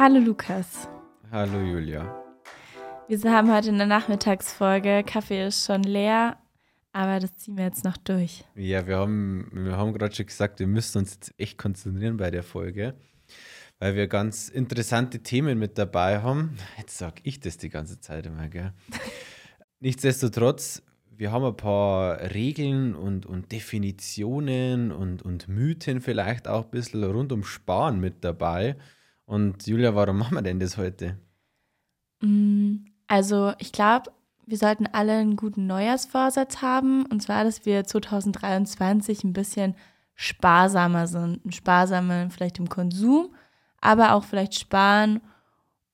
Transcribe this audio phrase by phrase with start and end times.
[0.00, 0.88] Hallo Lukas.
[1.30, 2.24] Hallo Julia.
[3.06, 5.04] Wir haben heute eine Nachmittagsfolge.
[5.04, 6.38] Kaffee ist schon leer,
[6.94, 8.42] aber das ziehen wir jetzt noch durch.
[8.54, 12.30] Ja, wir haben, wir haben gerade schon gesagt, wir müssen uns jetzt echt konzentrieren bei
[12.30, 12.94] der Folge,
[13.78, 16.56] weil wir ganz interessante Themen mit dabei haben.
[16.78, 18.72] Jetzt sage ich das die ganze Zeit immer, gell?
[19.80, 26.70] Nichtsdestotrotz, wir haben ein paar Regeln und, und Definitionen und, und Mythen vielleicht auch ein
[26.70, 28.76] bisschen rund um Sparen mit dabei.
[29.30, 31.16] Und Julia, warum machen wir denn das heute?
[32.20, 34.10] Mm, also ich glaube,
[34.44, 37.06] wir sollten alle einen guten Neujahrsvorsatz haben.
[37.06, 39.76] Und zwar, dass wir 2023 ein bisschen
[40.16, 41.40] sparsamer sind.
[41.54, 43.32] Sparsamer vielleicht im Konsum,
[43.80, 45.20] aber auch vielleicht sparen,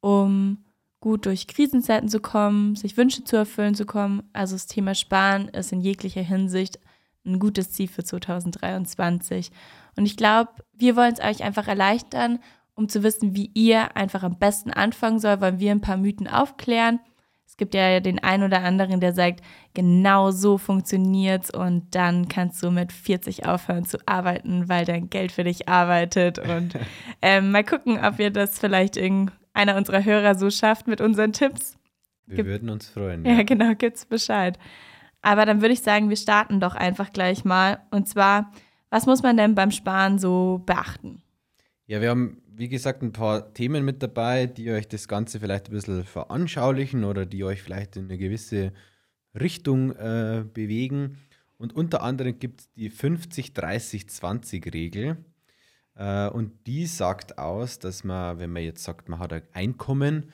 [0.01, 0.65] um
[1.01, 4.23] gut durch Krisenzeiten zu kommen, sich Wünsche zu erfüllen zu kommen.
[4.33, 6.81] Also das Thema Sparen ist in jeglicher Hinsicht
[7.27, 9.51] ein gutes Ziel für 2023.
[9.95, 12.39] Und ich glaube, wir wollen es euch einfach erleichtern
[12.77, 16.29] um zu wissen, wie ihr einfach am besten anfangen soll, wollen wir ein paar Mythen
[16.29, 17.01] aufklären.
[17.47, 19.41] Es gibt ja den einen oder anderen, der sagt,
[19.73, 25.33] genau so funktioniert's und dann kannst du mit 40 aufhören zu arbeiten, weil dein Geld
[25.33, 26.39] für dich arbeitet.
[26.39, 26.75] Und
[27.23, 31.79] ähm, mal gucken, ob wir das vielleicht irgendeiner unserer Hörer so schafft mit unseren Tipps.
[32.27, 33.25] Wir Gib würden uns freuen.
[33.25, 34.59] Ja, ja genau, gibt's Bescheid.
[35.23, 37.79] Aber dann würde ich sagen, wir starten doch einfach gleich mal.
[37.91, 38.53] Und zwar,
[38.91, 41.23] was muss man denn beim Sparen so beachten?
[41.87, 45.69] Ja, wir haben wie gesagt, ein paar Themen mit dabei, die euch das Ganze vielleicht
[45.69, 48.73] ein bisschen veranschaulichen oder die euch vielleicht in eine gewisse
[49.39, 51.19] Richtung äh, bewegen.
[51.59, 55.17] Und unter anderem gibt es die 50-30-20-Regel.
[55.95, 60.31] Äh, und die sagt aus, dass man, wenn man jetzt sagt, man hat ein Einkommen,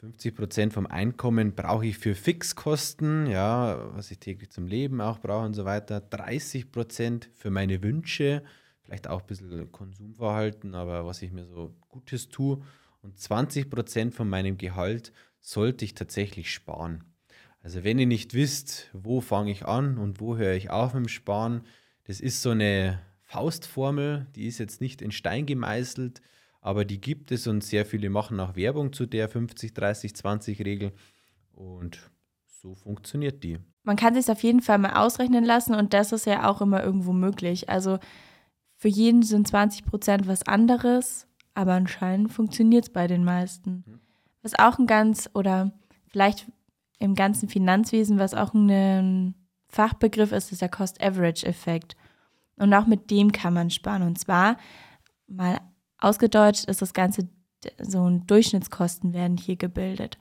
[0.00, 5.18] 50 Prozent vom Einkommen brauche ich für Fixkosten, ja, was ich täglich zum Leben auch
[5.18, 6.00] brauche und so weiter.
[6.00, 8.42] 30 Prozent für meine Wünsche
[8.90, 12.60] vielleicht auch ein bisschen Konsumverhalten, aber was ich mir so Gutes tue.
[13.02, 17.04] Und 20 Prozent von meinem Gehalt sollte ich tatsächlich sparen.
[17.62, 21.04] Also wenn ihr nicht wisst, wo fange ich an und wo höre ich auf mit
[21.04, 21.62] dem Sparen,
[22.04, 26.20] das ist so eine Faustformel, die ist jetzt nicht in Stein gemeißelt,
[26.60, 30.64] aber die gibt es und sehr viele machen auch Werbung zu der 50, 30, 20
[30.64, 30.92] Regel
[31.52, 32.10] und
[32.48, 33.58] so funktioniert die.
[33.84, 36.82] Man kann sich auf jeden Fall mal ausrechnen lassen und das ist ja auch immer
[36.82, 37.68] irgendwo möglich.
[37.68, 38.00] Also
[38.80, 43.84] für jeden sind 20 Prozent was anderes, aber anscheinend funktioniert es bei den meisten.
[43.86, 44.00] Mhm.
[44.40, 45.72] Was auch ein ganz, oder
[46.06, 46.50] vielleicht
[46.98, 49.34] im ganzen Finanzwesen, was auch ein
[49.68, 51.94] Fachbegriff ist, ist der Cost-Average-Effekt.
[52.56, 54.00] Und auch mit dem kann man sparen.
[54.00, 54.56] Und zwar,
[55.26, 55.60] mal
[55.98, 57.28] ausgedeutscht, ist das Ganze,
[57.82, 60.16] so ein Durchschnittskosten werden hier gebildet.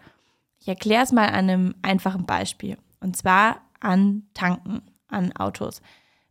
[0.60, 2.78] Ich erkläre es mal an einem einfachen Beispiel.
[3.00, 5.82] Und zwar an Tanken, an Autos.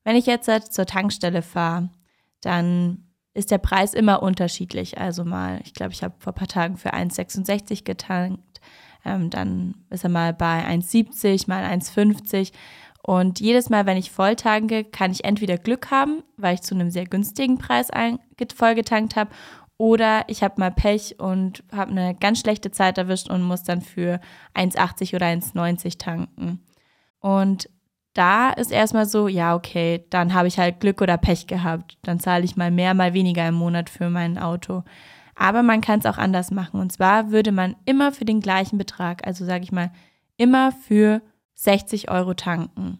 [0.04, 1.88] Wenn ich jetzt zur Tankstelle fahre
[2.40, 3.04] dann
[3.34, 4.98] ist der Preis immer unterschiedlich.
[4.98, 8.60] Also mal, ich glaube, ich habe vor ein paar Tagen für 1,66 getankt,
[9.04, 12.52] ähm, dann ist er mal bei 1,70, mal 1,50.
[13.02, 16.74] Und jedes Mal, wenn ich voll tanke, kann ich entweder Glück haben, weil ich zu
[16.74, 17.88] einem sehr günstigen Preis
[18.54, 19.30] voll getankt habe,
[19.78, 23.80] oder ich habe mal Pech und habe eine ganz schlechte Zeit erwischt und muss dann
[23.80, 24.20] für
[24.54, 26.60] 1,80 oder 1,90 tanken.
[27.20, 27.70] Und
[28.18, 31.98] da ist erstmal so, ja, okay, dann habe ich halt Glück oder Pech gehabt.
[32.02, 34.82] Dann zahle ich mal mehr, mal weniger im Monat für mein Auto.
[35.36, 36.80] Aber man kann es auch anders machen.
[36.80, 39.92] Und zwar würde man immer für den gleichen Betrag, also sage ich mal,
[40.36, 41.22] immer für
[41.54, 42.98] 60 Euro tanken.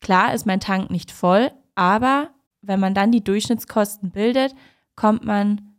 [0.00, 2.30] Klar ist mein Tank nicht voll, aber
[2.62, 4.54] wenn man dann die Durchschnittskosten bildet,
[4.94, 5.72] kommt man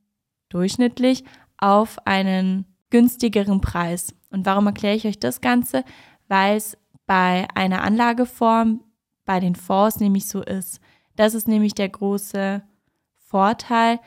[0.50, 1.24] durchschnittlich
[1.58, 4.14] auf einen günstigeren Preis.
[4.30, 5.86] Und warum erkläre ich euch das Ganze?
[6.28, 8.84] Weil es bei einer Anlageform
[9.26, 10.80] bei den Fonds nämlich so ist.
[11.16, 12.62] Das ist nämlich der große
[13.16, 14.00] Vorteil,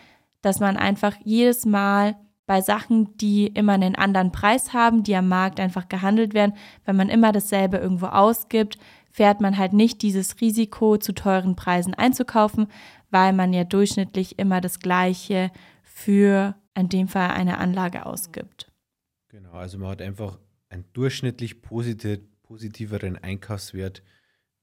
[0.43, 2.17] dass man einfach jedes Mal
[2.47, 6.97] bei Sachen, die immer einen anderen Preis haben, die am Markt einfach gehandelt werden, wenn
[6.97, 8.79] man immer dasselbe irgendwo ausgibt,
[9.11, 12.69] fährt man halt nicht dieses Risiko, zu teuren Preisen einzukaufen,
[13.11, 15.51] weil man ja durchschnittlich immer das Gleiche
[15.83, 18.73] für in dem Fall eine Anlage ausgibt.
[19.29, 20.39] Genau, also man hat einfach
[20.71, 24.03] ein durchschnittlich positiv, positiveren Einkaufswert,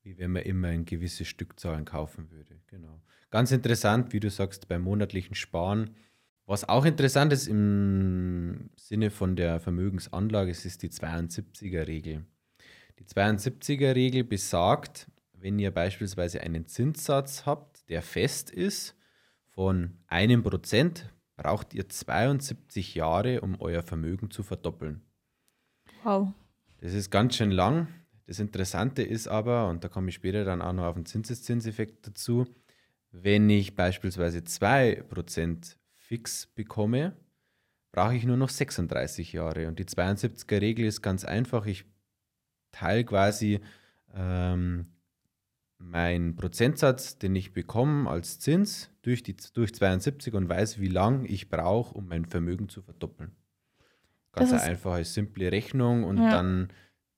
[0.02, 2.60] wie wenn man immer ein gewisse Stückzahlen kaufen würde.
[2.68, 3.02] Genau.
[3.30, 5.92] Ganz interessant, wie du sagst, beim monatlichen Sparen.
[6.46, 12.26] Was auch interessant ist im Sinne von der Vermögensanlage, es ist die 72er-Regel.
[13.00, 18.98] Die 72er-Regel besagt, wenn ihr beispielsweise einen Zinssatz habt, der fest ist,
[19.52, 25.04] von einem Prozent, braucht ihr 72 Jahre, um euer Vermögen zu verdoppeln.
[26.04, 26.34] Wow.
[26.80, 27.88] Das ist ganz schön lang.
[28.26, 32.06] Das Interessante ist aber, und da komme ich später dann auch noch auf den Zinseszinseffekt
[32.06, 32.46] dazu,
[33.12, 37.16] wenn ich beispielsweise 2% fix bekomme,
[37.92, 39.68] brauche ich nur noch 36 Jahre.
[39.68, 41.66] Und die 72er-Regel ist ganz einfach.
[41.66, 41.86] Ich
[42.72, 43.62] teile quasi
[44.14, 44.88] ähm,
[45.80, 51.28] meinen Prozentsatz, den ich bekomme als Zins durch, die, durch 72 und weiß, wie lange
[51.28, 53.36] ich brauche, um mein Vermögen zu verdoppeln.
[54.40, 56.30] Ganz eine einfache, simple Rechnung und ja.
[56.30, 56.70] dann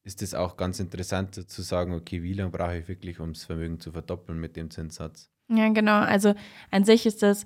[0.04, 3.44] ist es auch ganz interessant zu sagen, okay, wie lange brauche ich wirklich, um das
[3.44, 5.30] Vermögen zu verdoppeln mit dem Zinssatz?
[5.50, 6.00] Ja, genau.
[6.00, 6.34] Also
[6.72, 7.46] an sich ist das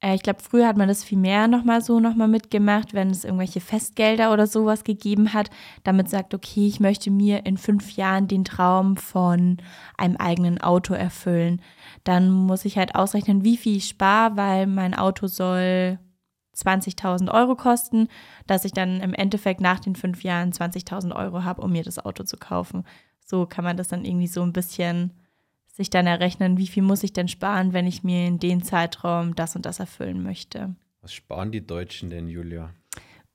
[0.00, 3.24] äh, ich glaube, früher hat man das viel mehr nochmal so nochmal mitgemacht, wenn es
[3.24, 5.50] irgendwelche Festgelder oder sowas gegeben hat,
[5.84, 9.58] damit sagt, okay, ich möchte mir in fünf Jahren den Traum von
[9.96, 11.60] einem eigenen Auto erfüllen.
[12.04, 15.98] Dann muss ich halt ausrechnen, wie viel ich spare, weil mein Auto soll
[16.58, 18.08] 20.000 Euro kosten,
[18.46, 21.98] dass ich dann im Endeffekt nach den fünf Jahren 20.000 Euro habe, um mir das
[21.98, 22.84] Auto zu kaufen.
[23.24, 25.12] So kann man das dann irgendwie so ein bisschen
[25.68, 29.34] sich dann errechnen, wie viel muss ich denn sparen, wenn ich mir in den Zeitraum
[29.36, 30.74] das und das erfüllen möchte.
[31.02, 32.70] Was sparen die Deutschen denn, Julia?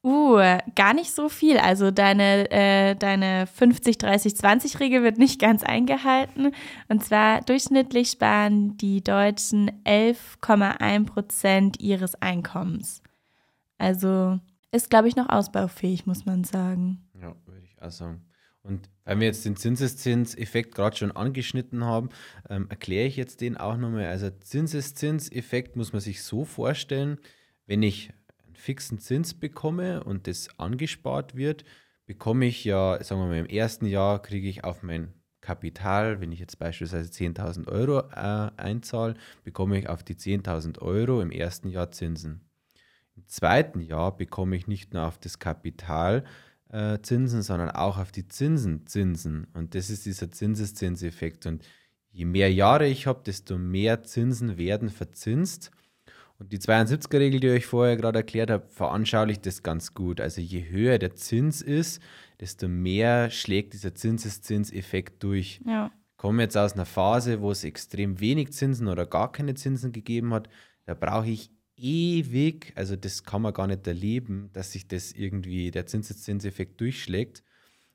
[0.06, 1.58] Uh, gar nicht so viel.
[1.58, 6.52] Also deine, äh, deine 50-30-20-Regel wird nicht ganz eingehalten.
[6.90, 13.03] Und zwar durchschnittlich sparen die Deutschen 11,1 Prozent ihres Einkommens.
[13.78, 14.40] Also
[14.72, 17.08] ist, glaube ich, noch ausbaufähig, muss man sagen.
[17.14, 18.25] Ja, würde ich auch sagen.
[18.64, 22.10] Und weil wir jetzt den Zinseszinseffekt gerade schon angeschnitten haben,
[22.50, 24.06] ähm, erkläre ich jetzt den auch nochmal.
[24.06, 27.20] Also Zinseszinseffekt muss man sich so vorstellen,
[27.66, 28.12] wenn ich
[28.46, 31.66] einen fixen Zins bekomme und das angespart wird,
[32.06, 36.31] bekomme ich ja, sagen wir mal, im ersten Jahr kriege ich auf mein Kapital, wenn
[36.31, 41.68] ich jetzt beispielsweise 10.000 Euro äh, einzahle, bekomme ich auf die 10.000 Euro im ersten
[41.68, 42.50] Jahr Zinsen.
[43.15, 46.24] Im zweiten Jahr bekomme ich nicht nur auf das Kapital
[46.69, 49.48] äh, Zinsen, sondern auch auf die Zinsen Zinsen.
[49.54, 51.45] Und das ist dieser Zinseszinseffekt.
[51.45, 51.63] Und
[52.12, 55.71] je mehr Jahre ich habe, desto mehr Zinsen werden verzinst.
[56.39, 60.19] Und die 72er-Regel, die ich euch vorher gerade erklärt habe, veranschaulicht das ganz gut.
[60.19, 62.01] Also je höher der Zins ist,
[62.39, 65.62] desto mehr schlägt dieser Zinseszinseffekt durch.
[65.66, 65.92] Ja.
[66.12, 69.92] Ich komme jetzt aus einer Phase, wo es extrem wenig Zinsen oder gar keine Zinsen
[69.92, 70.50] gegeben hat.
[70.86, 75.72] Da brauche ich ewig, also das kann man gar nicht erleben, dass sich das irgendwie,
[75.72, 77.44] der Zinseszinseffekt durchschlägt.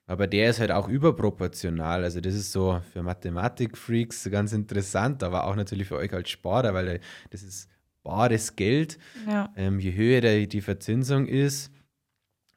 [0.07, 2.03] Aber der ist halt auch überproportional.
[2.03, 6.73] Also das ist so für Mathematikfreaks ganz interessant, aber auch natürlich für euch als Sparer,
[6.73, 7.69] weil das ist
[8.03, 8.99] bares Geld.
[9.27, 9.53] Ja.
[9.55, 11.71] Ähm, je höher die Verzinsung ist,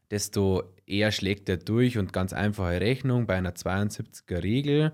[0.09, 4.93] desto eher schlägt er durch und ganz einfache Rechnung bei einer 72er Regel.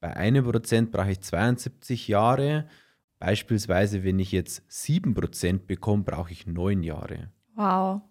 [0.00, 2.68] Bei einem Prozent brauche ich 72 Jahre
[3.18, 7.30] Beispielsweise, wenn ich jetzt 7% bekomme, brauche ich neun Jahre.
[7.54, 8.02] Wow,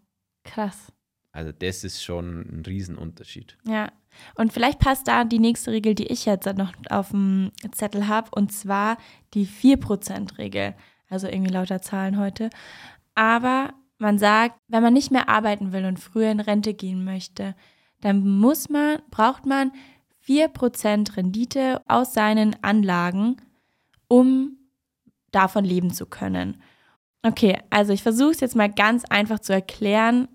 [0.44, 0.92] krass.
[1.32, 3.58] Also das ist schon ein Riesenunterschied.
[3.68, 3.92] Ja,
[4.36, 8.30] und vielleicht passt da die nächste Regel, die ich jetzt noch auf dem Zettel habe,
[8.32, 8.98] und zwar
[9.34, 10.76] die 4%-Regel.
[11.10, 12.50] Also irgendwie lauter Zahlen heute.
[13.14, 17.56] Aber man sagt, wenn man nicht mehr arbeiten will und früher in Rente gehen möchte,
[18.02, 19.72] dann muss man, braucht man
[20.26, 23.38] 4% Rendite aus seinen Anlagen,
[24.08, 24.58] um
[25.36, 26.62] davon leben zu können.
[27.24, 30.28] Okay, also ich versuche es jetzt mal ganz einfach zu erklären.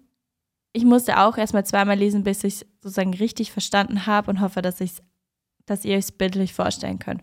[0.72, 4.60] Ich musste auch erstmal zweimal lesen, bis ich es sozusagen richtig verstanden habe und hoffe,
[4.60, 5.02] dass, ich's,
[5.66, 7.22] dass ihr es bildlich vorstellen könnt.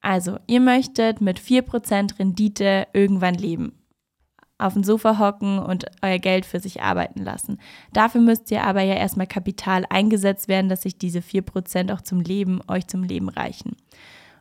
[0.00, 3.72] Also, ihr möchtet mit 4% Rendite irgendwann leben.
[4.58, 7.58] Auf dem Sofa hocken und euer Geld für sich arbeiten lassen.
[7.92, 12.20] Dafür müsst ihr aber ja erstmal Kapital eingesetzt werden, dass sich diese 4% auch zum
[12.20, 13.76] Leben, euch zum Leben reichen.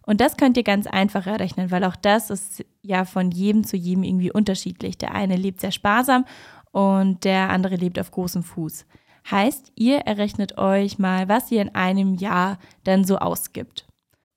[0.06, 3.76] Und das könnt ihr ganz einfach errechnen, weil auch das ist ja von jedem zu
[3.76, 4.98] jedem irgendwie unterschiedlich.
[4.98, 6.26] Der eine lebt sehr sparsam
[6.72, 8.86] und der andere lebt auf großem Fuß.
[9.30, 13.88] Heißt, ihr errechnet euch mal, was ihr in einem Jahr dann so ausgibt.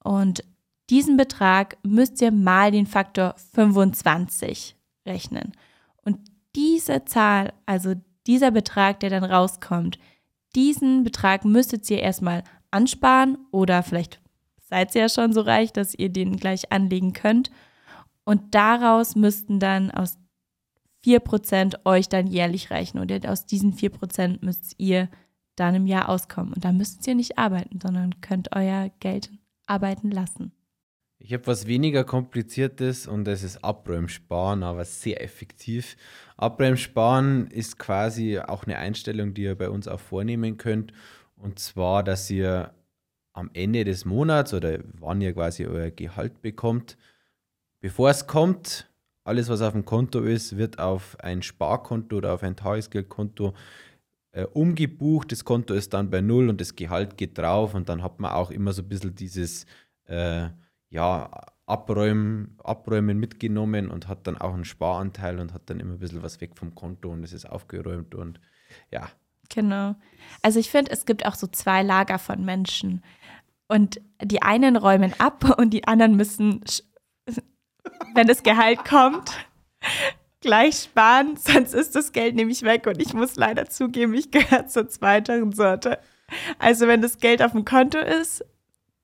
[0.02, 0.42] Und
[0.88, 5.52] diesen Betrag müsst ihr mal den Faktor 25 rechnen.
[6.02, 6.18] Und
[6.56, 7.94] diese Zahl, also
[8.26, 9.98] dieser Betrag, der dann rauskommt,
[10.54, 14.20] diesen Betrag müsstet ihr erstmal ansparen oder vielleicht
[14.68, 17.50] seid ihr ja schon so reich, dass ihr den gleich anlegen könnt.
[18.24, 20.18] Und daraus müssten dann aus
[21.04, 22.98] 4% euch dann jährlich reichen.
[22.98, 25.08] Und aus diesen 4% müsst ihr
[25.56, 26.52] dann im Jahr auskommen.
[26.52, 29.30] Und da müsst ihr nicht arbeiten, sondern könnt euer Geld
[29.66, 30.52] arbeiten lassen.
[31.20, 35.96] Ich habe was weniger kompliziertes und das ist Abräumsparen, aber sehr effektiv.
[36.36, 40.92] Abräumsparen ist quasi auch eine Einstellung, die ihr bei uns auch vornehmen könnt.
[41.36, 42.72] Und zwar, dass ihr
[43.38, 46.96] am Ende des Monats oder wann ihr quasi euer Gehalt bekommt,
[47.80, 48.90] bevor es kommt,
[49.24, 53.54] alles, was auf dem Konto ist, wird auf ein Sparkonto oder auf ein Tagesgeldkonto
[54.32, 55.30] äh, umgebucht.
[55.32, 58.32] Das Konto ist dann bei Null und das Gehalt geht drauf und dann hat man
[58.32, 59.66] auch immer so ein bisschen dieses,
[60.06, 60.48] äh,
[60.88, 61.30] ja,
[61.66, 66.22] Abräumen, Abräumen mitgenommen und hat dann auch einen Sparanteil und hat dann immer ein bisschen
[66.22, 68.40] was weg vom Konto und es ist aufgeräumt und
[68.90, 69.10] ja.
[69.50, 69.94] Genau.
[70.42, 73.02] Also ich finde, es gibt auch so zwei Lager von Menschen.
[73.68, 76.62] Und die einen räumen ab und die anderen müssen,
[78.14, 79.30] wenn das Gehalt kommt,
[80.40, 82.86] gleich sparen, sonst ist das Geld nämlich weg.
[82.86, 85.98] Und ich muss leider zugeben, ich gehöre zur zweiteren Sorte.
[86.58, 88.44] Also wenn das Geld auf dem Konto ist,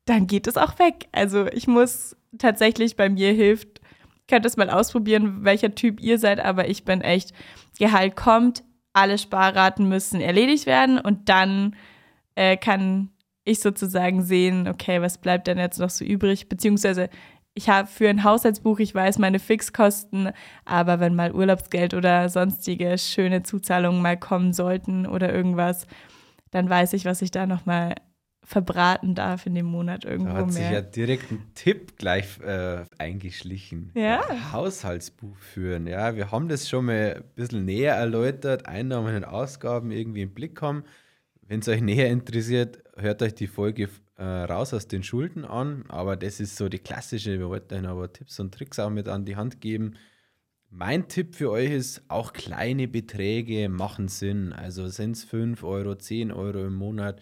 [0.04, 1.08] dann geht es auch weg.
[1.12, 3.80] Also ich muss tatsächlich bei mir hilft,
[4.28, 7.32] könnt es mal ausprobieren, welcher Typ ihr seid, aber ich bin echt,
[7.78, 11.74] Gehalt kommt, alle Sparraten müssen erledigt werden und dann
[12.36, 13.10] äh, kann
[13.44, 17.08] ich sozusagen sehen, okay, was bleibt denn jetzt noch so übrig, beziehungsweise
[17.54, 20.30] ich habe für ein Haushaltsbuch, ich weiß meine Fixkosten,
[20.64, 25.86] aber wenn mal Urlaubsgeld oder sonstige schöne Zuzahlungen mal kommen sollten oder irgendwas,
[26.50, 27.94] dann weiß ich, was ich da nochmal
[28.42, 30.54] verbraten darf in dem Monat irgendwo da hat mehr.
[30.54, 33.90] sich ja direkt ein Tipp gleich äh, eingeschlichen.
[33.94, 34.22] Ja.
[34.52, 35.86] Haushaltsbuch führen.
[35.86, 40.34] Ja, wir haben das schon mal ein bisschen näher erläutert, Einnahmen und Ausgaben irgendwie im
[40.34, 40.84] Blick haben.
[41.46, 45.84] Wenn es euch näher interessiert, hört euch die Folge äh, raus aus den Schulden an.
[45.88, 47.38] Aber das ist so die klassische.
[47.38, 49.96] Wir wollten euch aber Tipps und Tricks auch mit an die Hand geben.
[50.70, 54.52] Mein Tipp für euch ist, auch kleine Beträge machen Sinn.
[54.52, 57.20] Also sind es 5 Euro, 10 Euro im Monat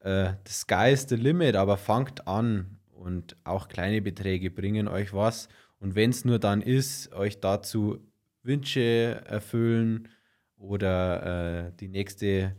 [0.00, 5.12] äh, the sky is the limit, aber fangt an und auch kleine Beträge bringen euch
[5.12, 5.48] was.
[5.80, 7.98] Und wenn es nur dann ist, euch dazu
[8.42, 10.08] Wünsche erfüllen
[10.56, 12.54] oder äh, die nächste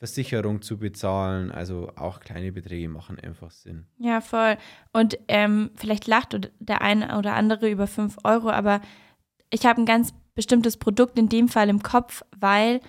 [0.00, 1.52] Versicherung zu bezahlen.
[1.52, 3.86] Also auch kleine Beträge machen einfach Sinn.
[3.98, 4.56] Ja, voll.
[4.92, 8.80] Und ähm, vielleicht lacht der eine oder andere über 5 Euro, aber
[9.50, 12.80] ich habe ein ganz bestimmtes Produkt in dem Fall im Kopf, weil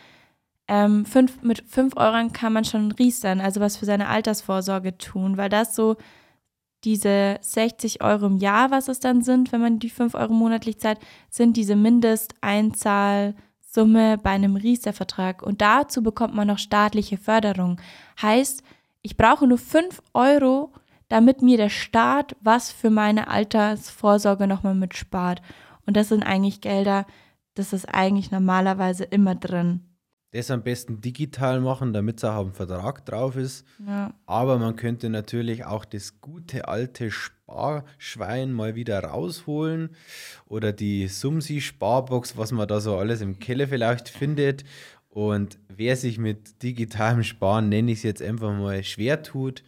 [0.70, 5.36] ähm, fünf, mit 5 Euro kann man schon riestern, also was für seine Altersvorsorge tun,
[5.36, 5.98] weil das so
[6.86, 10.80] diese 60 Euro im Jahr, was es dann sind, wenn man die 5 Euro monatlich
[10.80, 11.00] zahlt,
[11.30, 11.76] sind diese
[13.72, 15.42] Mindesteinzahlsumme bei einem Riester-Vertrag.
[15.42, 17.80] Und dazu bekommt man noch staatliche Förderung.
[18.22, 18.64] Heißt,
[19.02, 20.72] ich brauche nur 5 Euro,
[21.10, 25.42] damit mir der Staat was für meine Altersvorsorge nochmal mitspart.
[25.86, 27.06] Und das sind eigentlich Gelder,
[27.56, 29.91] das ist eigentlich normalerweise immer drin
[30.32, 33.66] das am besten digital machen, damit es auch dem Vertrag drauf ist.
[33.86, 34.14] Ja.
[34.26, 39.90] Aber man könnte natürlich auch das gute alte Sparschwein mal wieder rausholen
[40.46, 44.64] oder die Sumsi-Sparbox, was man da so alles im Keller vielleicht findet.
[45.10, 49.64] Und wer sich mit digitalem Sparen, nenne ich es jetzt einfach mal, schwer tut,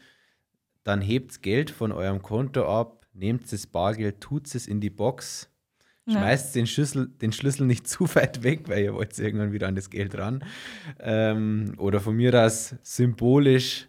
[0.86, 5.50] dann hebt Geld von eurem Konto ab, nehmt das Bargeld, tut es in die Box
[6.08, 6.62] Schmeißt ja.
[6.62, 9.90] den, Schlüssel, den Schlüssel nicht zu weit weg, weil ihr wollt irgendwann wieder an das
[9.90, 10.44] Geld ran.
[11.00, 13.88] Ähm, oder von mir aus symbolisch,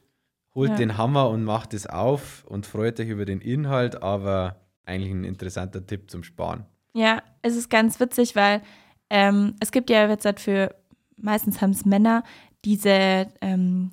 [0.54, 0.76] holt ja.
[0.76, 5.24] den Hammer und macht es auf und freut euch über den Inhalt, aber eigentlich ein
[5.24, 6.64] interessanter Tipp zum Sparen.
[6.92, 8.62] Ja, es ist ganz witzig, weil
[9.10, 10.74] ähm, es gibt ja jetzt halt für,
[11.16, 12.22] meistens haben es Männer,
[12.64, 13.90] diese, ähm,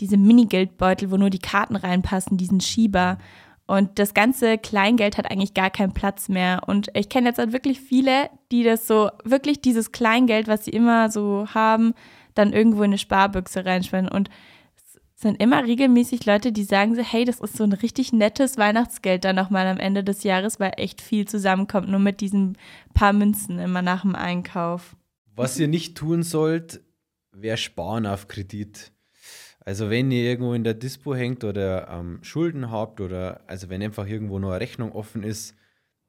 [0.00, 3.18] diese Mini-Geldbeutel, wo nur die Karten reinpassen, diesen Schieber.
[3.66, 6.62] Und das ganze Kleingeld hat eigentlich gar keinen Platz mehr.
[6.66, 10.72] Und ich kenne jetzt halt wirklich viele, die das so, wirklich dieses Kleingeld, was sie
[10.72, 11.94] immer so haben,
[12.34, 14.12] dann irgendwo in eine Sparbüchse reinschwenden.
[14.14, 14.28] Und
[14.76, 18.58] es sind immer regelmäßig Leute, die sagen so, hey, das ist so ein richtig nettes
[18.58, 22.58] Weihnachtsgeld dann nochmal am Ende des Jahres, weil echt viel zusammenkommt, nur mit diesen
[22.94, 24.96] paar Münzen immer nach dem Einkauf.
[25.34, 26.82] Was ihr nicht tun sollt,
[27.30, 28.91] wäre sparen auf Kredit.
[29.64, 33.82] Also wenn ihr irgendwo in der Dispo hängt oder ähm, Schulden habt oder also wenn
[33.82, 35.54] einfach irgendwo nur eine Rechnung offen ist,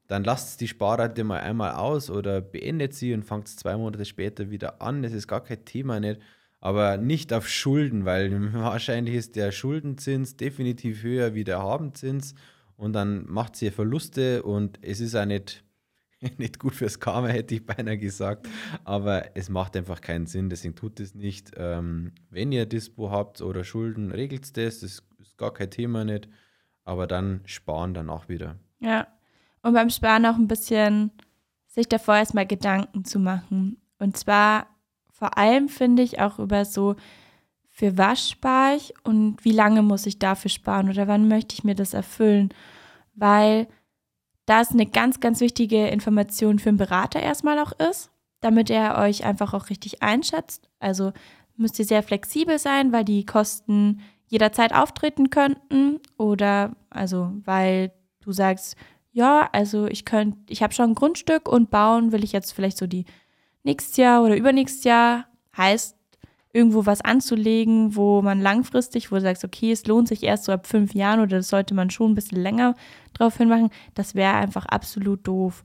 [0.06, 4.50] dann lasst die Sparrate mal einmal aus oder beendet sie und fangt zwei Monate später
[4.50, 5.02] wieder an.
[5.02, 6.20] Das ist gar kein Thema nicht.
[6.60, 12.34] Aber nicht auf Schulden, weil wahrscheinlich ist der Schuldenzins definitiv höher wie der Habenzins
[12.76, 15.63] und dann macht sie Verluste und es ist auch nicht
[16.38, 18.48] nicht gut fürs Karma, hätte ich beinahe gesagt.
[18.84, 21.52] Aber es macht einfach keinen Sinn, deswegen tut es nicht.
[21.56, 24.80] Ähm, wenn ihr Dispo habt oder Schulden, regelt es das.
[24.80, 26.28] Das ist gar kein Thema nicht.
[26.84, 28.56] Aber dann sparen danach wieder.
[28.80, 29.06] Ja.
[29.62, 31.10] Und beim Sparen auch ein bisschen
[31.66, 33.78] sich davor erstmal Gedanken zu machen.
[33.98, 34.66] Und zwar
[35.10, 36.96] vor allem finde ich auch über so,
[37.70, 41.64] für was spare ich und wie lange muss ich dafür sparen oder wann möchte ich
[41.64, 42.50] mir das erfüllen?
[43.14, 43.66] Weil
[44.46, 48.10] das eine ganz, ganz wichtige Information für einen Berater erstmal auch ist,
[48.40, 50.68] damit er euch einfach auch richtig einschätzt.
[50.78, 51.12] Also
[51.56, 58.32] müsst ihr sehr flexibel sein, weil die Kosten jederzeit auftreten könnten oder also weil du
[58.32, 58.76] sagst,
[59.12, 62.78] ja, also ich könnte, ich habe schon ein Grundstück und bauen will ich jetzt vielleicht
[62.78, 63.04] so die
[63.62, 65.26] nächstes Jahr oder übernächstes Jahr.
[65.56, 65.96] Heißt,
[66.54, 70.52] irgendwo was anzulegen, wo man langfristig, wo du sagst, okay, es lohnt sich erst so
[70.52, 72.76] ab fünf Jahren oder das sollte man schon ein bisschen länger
[73.12, 75.64] drauf hinmachen, das wäre einfach absolut doof.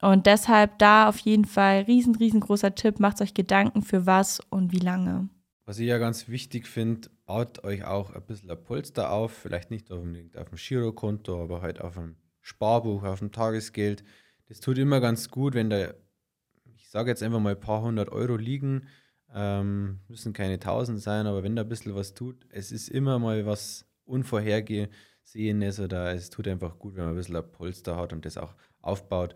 [0.00, 4.72] Und deshalb da auf jeden Fall riesen, riesengroßer Tipp, macht euch Gedanken für was und
[4.72, 5.28] wie lange.
[5.66, 9.70] Was ich ja ganz wichtig finde, baut euch auch ein bisschen ein Polster auf, vielleicht
[9.70, 14.04] nicht unbedingt auf dem Girokonto, aber halt auf einem Sparbuch, auf dem Tagesgeld.
[14.48, 15.94] Das tut immer ganz gut, wenn da,
[16.76, 18.88] ich sage jetzt einfach mal ein paar hundert Euro liegen,
[19.34, 23.18] ähm, müssen keine tausend sein, aber wenn da ein bisschen was tut, es ist immer
[23.18, 28.12] mal was Unvorhergesehenes oder es tut einfach gut, wenn man ein bisschen ein Polster hat
[28.12, 29.34] und das auch aufbaut,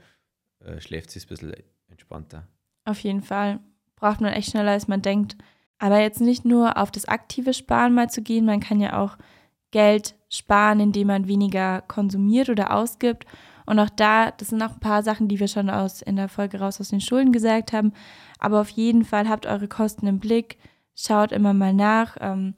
[0.61, 1.53] äh, schläft sich ein bisschen
[1.89, 2.47] entspannter.
[2.85, 3.61] Auf jeden Fall.
[3.97, 5.37] Braucht man echt schneller, als man denkt.
[5.79, 9.17] Aber jetzt nicht nur auf das aktive Sparen mal zu gehen, man kann ja auch
[9.71, 13.27] Geld sparen, indem man weniger konsumiert oder ausgibt.
[13.69, 16.31] Und auch da, das sind auch ein paar Sachen, die wir schon aus in der
[16.31, 17.93] Folge raus aus den Schulden gesagt haben.
[18.39, 20.57] Aber auf jeden Fall habt eure Kosten im Blick,
[20.95, 22.17] schaut immer mal nach.
[22.19, 22.55] Ähm,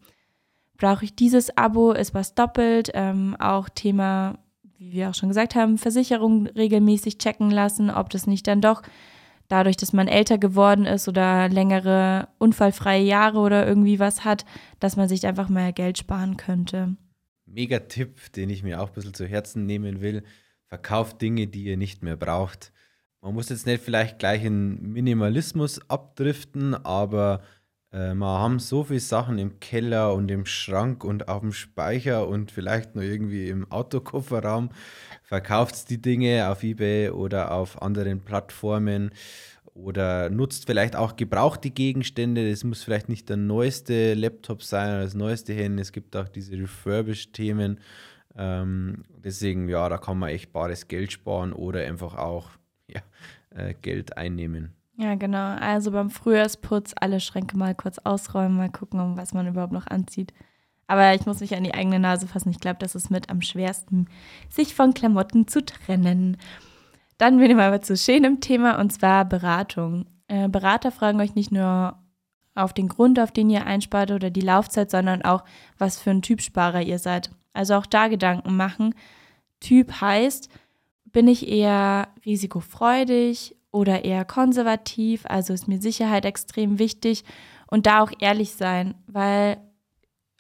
[0.76, 1.90] brauche ich dieses Abo?
[1.90, 2.93] Ist was doppelt?
[2.95, 4.38] Ähm, auch Thema,
[4.79, 8.83] wie wir auch schon gesagt haben, Versicherung regelmäßig checken lassen, ob das nicht dann doch
[9.49, 14.45] dadurch, dass man älter geworden ist oder längere unfallfreie Jahre oder irgendwie was hat,
[14.79, 16.95] dass man sich einfach mehr Geld sparen könnte.
[17.47, 20.23] Mega Tipp, den ich mir auch ein bisschen zu Herzen nehmen will.
[20.71, 22.73] Verkauft Dinge, die ihr nicht mehr braucht.
[23.21, 27.43] Man muss jetzt nicht vielleicht gleich in Minimalismus abdriften, aber
[27.91, 32.29] äh, wir haben so viele Sachen im Keller und im Schrank und auf dem Speicher
[32.29, 34.71] und vielleicht noch irgendwie im Autokofferraum.
[35.25, 39.11] Verkauft die Dinge auf eBay oder auf anderen Plattformen
[39.75, 42.49] oder nutzt vielleicht auch gebrauchte Gegenstände.
[42.49, 45.83] Das muss vielleicht nicht der neueste Laptop sein oder das neueste Handy.
[45.83, 47.81] Es gibt auch diese Refurbished-Themen.
[48.37, 52.51] Ähm, deswegen, ja, da kann man echt bares Geld sparen oder einfach auch
[52.87, 53.01] ja,
[53.51, 54.75] äh, Geld einnehmen.
[54.97, 55.57] Ja, genau.
[55.57, 60.33] Also beim Frühjahrsputz alle Schränke mal kurz ausräumen, mal gucken, was man überhaupt noch anzieht.
[60.87, 62.51] Aber ich muss mich an die eigene Nase fassen.
[62.51, 64.09] Ich glaube, das ist mit am schwersten,
[64.49, 66.37] sich von Klamotten zu trennen.
[67.17, 70.07] Dann bin ich mal zu schönem Thema und zwar Beratung.
[70.27, 71.97] Äh, Berater fragen euch nicht nur
[72.55, 75.45] auf den Grund, auf den ihr einspart oder die Laufzeit, sondern auch,
[75.79, 77.31] was für ein Typsparer ihr seid.
[77.53, 78.95] Also auch da Gedanken machen.
[79.61, 80.49] Typ heißt,
[81.05, 85.25] bin ich eher risikofreudig oder eher konservativ?
[85.27, 87.25] Also ist mir Sicherheit extrem wichtig
[87.67, 89.59] und da auch ehrlich sein, weil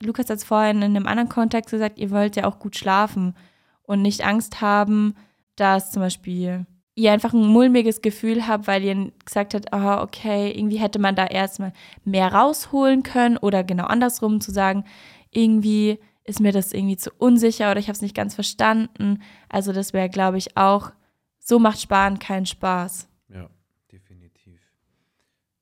[0.02, 3.34] Lukas hat es vorhin in einem anderen Kontext gesagt, ihr wollt ja auch gut schlafen
[3.82, 5.14] und nicht Angst haben,
[5.56, 10.50] dass zum Beispiel ihr einfach ein mulmiges Gefühl habt, weil ihr gesagt habt, aha, okay,
[10.50, 11.72] irgendwie hätte man da erstmal
[12.04, 14.84] mehr rausholen können oder genau andersrum zu sagen,
[15.30, 15.98] irgendwie
[16.30, 19.22] ist mir das irgendwie zu unsicher oder ich habe es nicht ganz verstanden.
[19.48, 20.92] Also das wäre, glaube ich, auch,
[21.38, 23.08] so macht Sparen keinen Spaß.
[23.28, 23.50] Ja,
[23.92, 24.60] definitiv.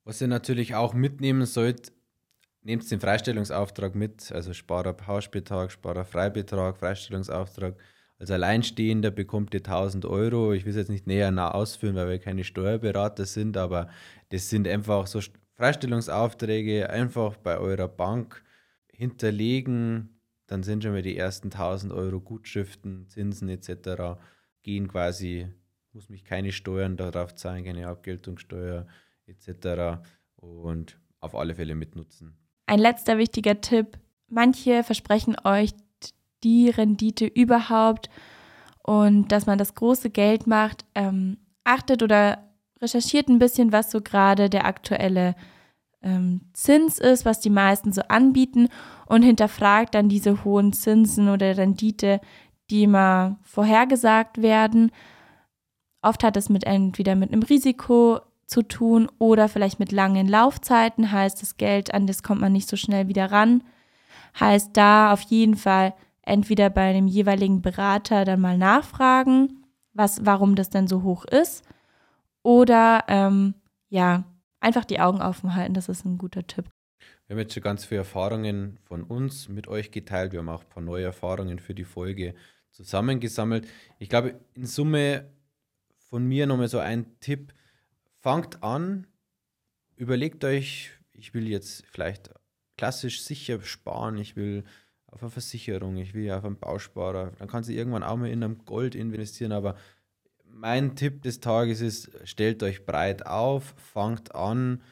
[0.05, 1.93] Was ihr natürlich auch mitnehmen sollt,
[2.63, 7.77] nehmt den Freistellungsauftrag mit, also Sparer Hausbetrag, Sparer Freibetrag, Freistellungsauftrag.
[8.19, 10.53] Als Alleinstehender bekommt ihr 1000 Euro.
[10.53, 13.89] Ich will es jetzt nicht näher nah ausführen, weil wir keine Steuerberater sind, aber
[14.31, 15.21] das sind einfach so
[15.55, 18.43] Freistellungsaufträge einfach bei eurer Bank
[18.93, 20.18] hinterlegen,
[20.49, 24.19] dann sind schon mal die ersten 1000 Euro Gutschriften, Zinsen etc.
[24.63, 25.47] gehen quasi,
[25.93, 28.87] muss mich keine Steuern darauf zahlen, keine Abgeltungssteuer
[29.27, 30.01] etc.
[30.37, 32.37] Und auf alle Fälle mitnutzen.
[32.67, 33.99] Ein letzter wichtiger Tipp.
[34.27, 35.73] Manche versprechen euch
[36.43, 38.09] die Rendite überhaupt
[38.83, 40.85] und dass man das große Geld macht.
[40.95, 42.49] Ähm, achtet oder
[42.81, 45.35] recherchiert ein bisschen, was so gerade der aktuelle
[46.03, 48.69] ähm, Zins ist, was die meisten so anbieten
[49.07, 52.21] und hinterfragt dann diese hohen Zinsen oder Rendite,
[52.71, 54.93] die immer vorhergesagt werden.
[56.03, 61.13] Oft hat es mit entweder mit einem Risiko zu tun oder vielleicht mit langen Laufzeiten,
[61.13, 63.63] heißt das Geld, an das kommt man nicht so schnell wieder ran.
[64.39, 70.55] Heißt da auf jeden Fall entweder bei dem jeweiligen Berater dann mal nachfragen, was, warum
[70.55, 71.65] das denn so hoch ist,
[72.43, 73.55] oder ähm,
[73.89, 74.25] ja,
[74.61, 76.67] einfach die Augen offen halten, das ist ein guter Tipp.
[77.27, 80.33] Wir haben jetzt schon ganz viele Erfahrungen von uns mit euch geteilt.
[80.33, 82.35] Wir haben auch ein paar neue Erfahrungen für die Folge
[82.71, 83.69] zusammengesammelt.
[83.99, 85.29] Ich glaube, in Summe
[86.09, 87.53] von mir nochmal so ein Tipp.
[88.21, 89.07] Fangt an,
[89.97, 92.31] überlegt euch, ich will jetzt vielleicht
[92.77, 94.65] klassisch sicher sparen, ich will
[95.07, 97.33] auf eine Versicherung, ich will auf einen Bausparer.
[97.39, 99.77] Dann kann sie irgendwann auch mal in einem Gold investieren, aber
[100.59, 104.83] mein Tipp des Tages ist, stellt euch breit auf, fangt an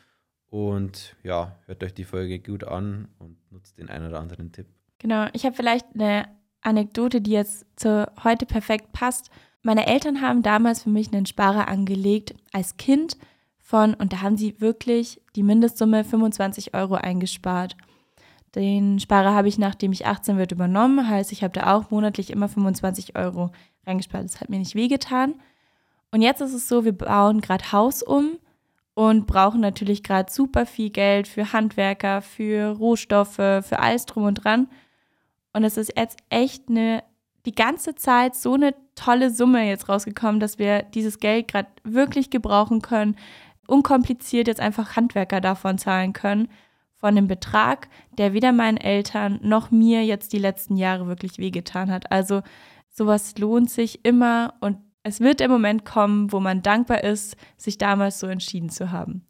[0.48, 4.66] und ja, hört euch die Folge gut an und nutzt den einen oder anderen Tipp.
[4.98, 6.28] Genau, ich habe vielleicht eine
[6.62, 9.30] Anekdote, die jetzt zu heute perfekt passt.
[9.62, 13.16] Meine Eltern haben damals für mich einen Sparer angelegt als Kind
[13.58, 17.76] von, und da haben sie wirklich die Mindestsumme 25 Euro eingespart.
[18.54, 21.08] Den Sparer habe ich, nachdem ich 18 wird, übernommen.
[21.08, 23.50] Heißt, ich habe da auch monatlich immer 25 Euro
[23.86, 24.24] reingespart.
[24.24, 25.34] Das hat mir nicht wehgetan.
[26.16, 28.38] Und jetzt ist es so, wir bauen gerade Haus um
[28.94, 34.42] und brauchen natürlich gerade super viel Geld für Handwerker, für Rohstoffe, für alles drum und
[34.42, 34.70] dran.
[35.52, 37.04] Und es ist jetzt echt eine,
[37.44, 42.30] die ganze Zeit so eine tolle Summe jetzt rausgekommen, dass wir dieses Geld gerade wirklich
[42.30, 43.16] gebrauchen können,
[43.66, 46.48] unkompliziert jetzt einfach Handwerker davon zahlen können,
[46.94, 51.90] von dem Betrag, der weder meinen Eltern noch mir jetzt die letzten Jahre wirklich wehgetan
[51.90, 52.10] hat.
[52.10, 52.40] Also
[52.88, 57.78] sowas lohnt sich immer und es wird der Moment kommen, wo man dankbar ist, sich
[57.78, 59.24] damals so entschieden zu haben.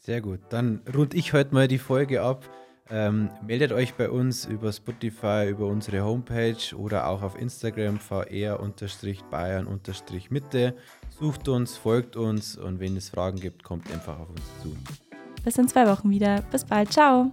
[0.00, 0.38] Sehr gut.
[0.50, 2.48] Dann rund ich heute mal die Folge ab.
[2.88, 10.76] Ähm, meldet euch bei uns über Spotify, über unsere Homepage oder auch auf Instagram vr-bayern-mitte.
[11.18, 14.76] Sucht uns, folgt uns und wenn es Fragen gibt, kommt einfach auf uns zu.
[15.42, 16.42] Bis in zwei Wochen wieder.
[16.52, 16.92] Bis bald.
[16.92, 17.32] Ciao.